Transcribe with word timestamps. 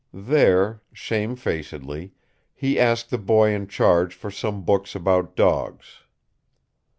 There, 0.13 0.81
shamefacedly, 0.93 2.13
he 2.55 2.79
asked 2.79 3.11
the 3.11 3.19
boy 3.19 3.53
in 3.53 3.67
charge 3.67 4.15
for 4.15 4.31
some 4.31 4.63
books 4.63 4.95
about 4.95 5.35
dogs. 5.35 5.99